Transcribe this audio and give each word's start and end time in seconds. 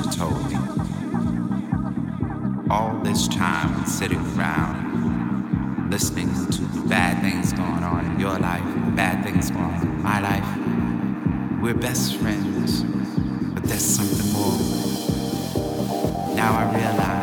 have 0.00 0.16
told 0.16 0.50
me. 0.50 0.56
All 2.70 2.98
this 3.02 3.28
time 3.28 3.84
sitting 3.86 4.20
around, 4.36 5.90
listening 5.90 6.28
to 6.46 6.62
the 6.62 6.88
bad 6.88 7.20
things 7.22 7.52
going 7.52 7.82
on 7.82 8.04
in 8.06 8.20
your 8.20 8.38
life, 8.38 8.64
bad 8.96 9.24
things 9.24 9.50
going 9.50 9.64
on 9.64 9.82
in 9.82 10.02
my 10.02 10.20
life. 10.20 11.62
We're 11.62 11.74
best 11.74 12.16
friends, 12.16 12.82
but 13.52 13.64
there's 13.64 13.84
something 13.84 14.32
more. 14.32 14.58
Now 16.34 16.56
I 16.56 16.74
realize. 16.74 17.19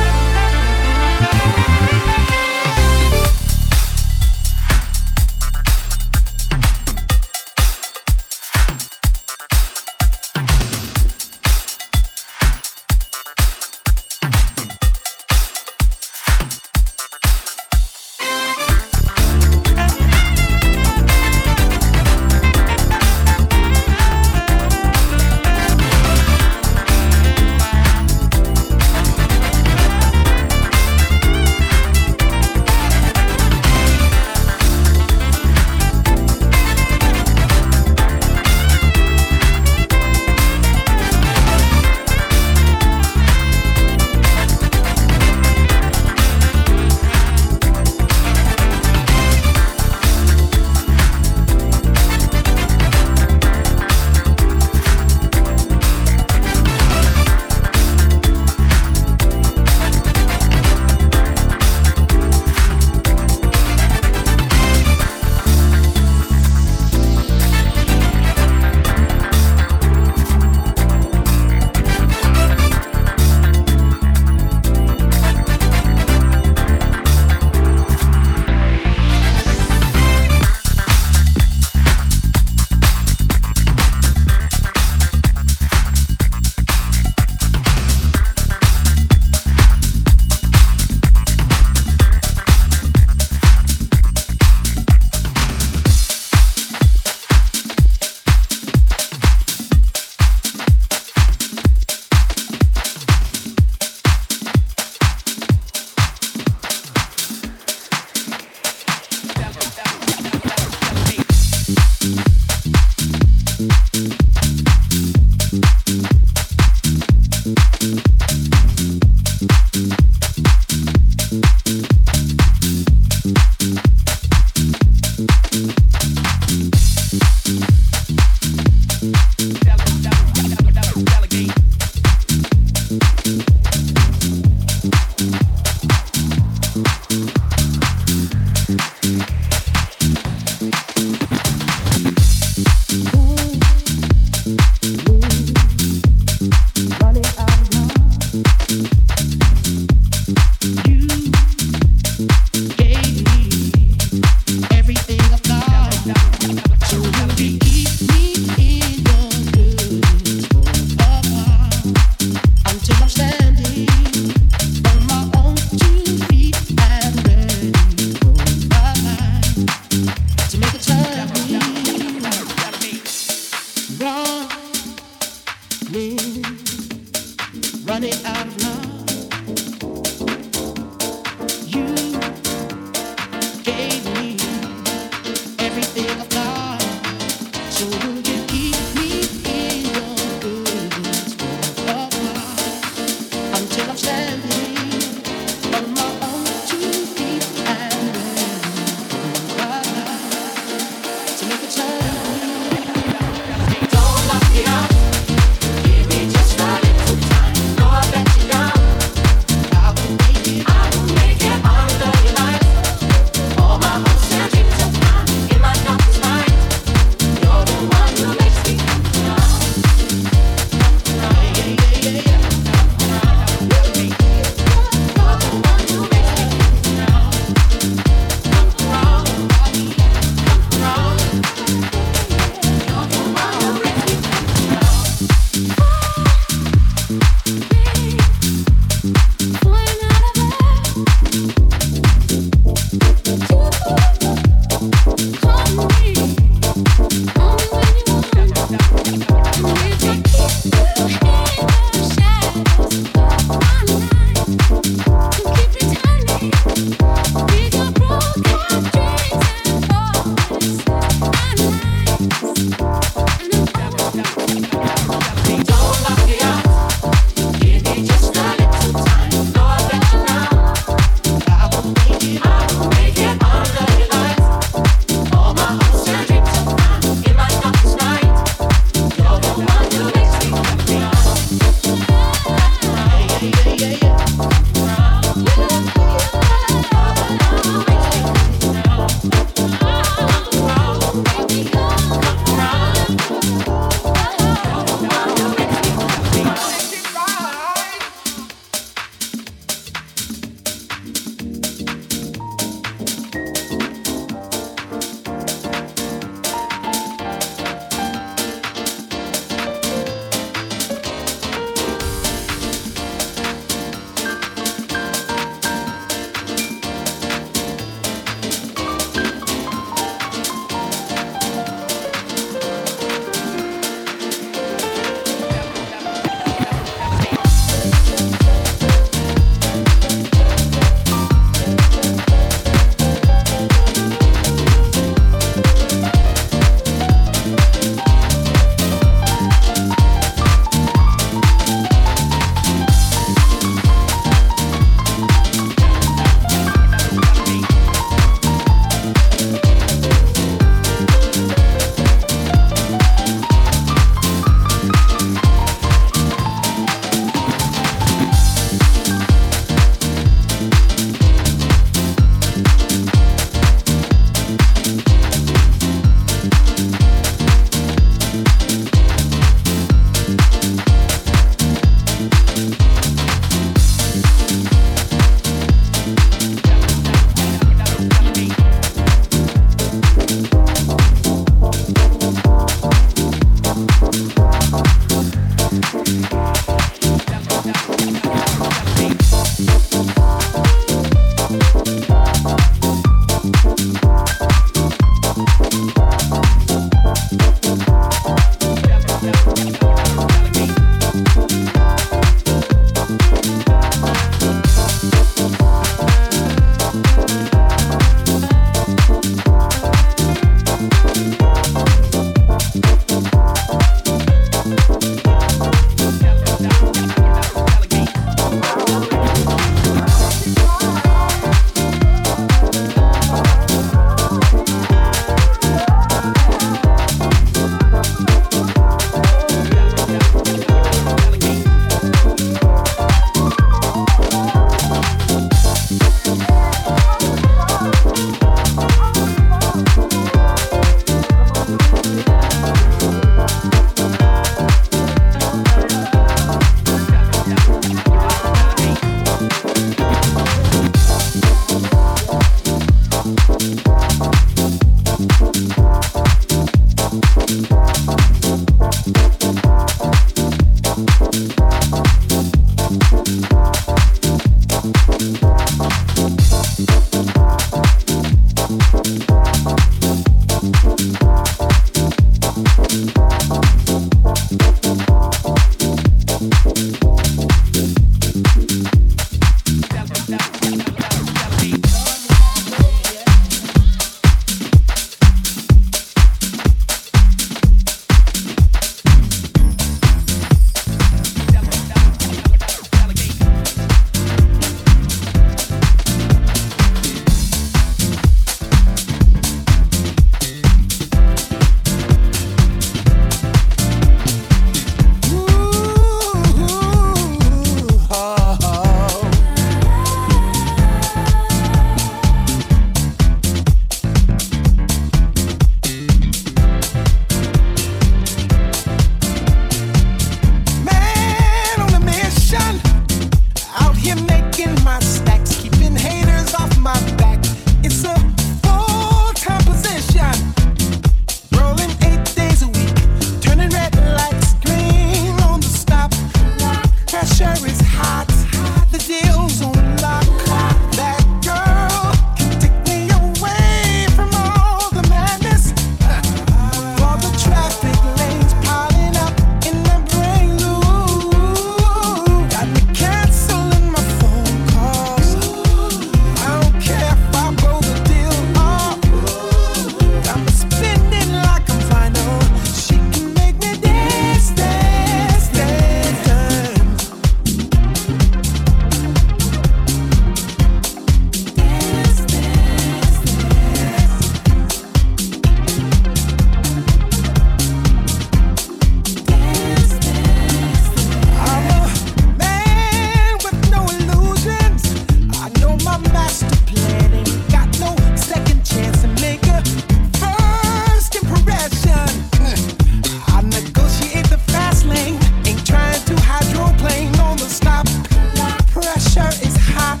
hot. 599.82 600.00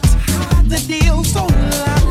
The 0.68 0.78
deal 0.86 1.24
so 1.24 1.46
loud. 1.46 2.01